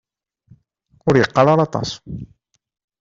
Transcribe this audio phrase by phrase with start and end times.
[1.07, 1.89] Ur yeqqar ara aṭas.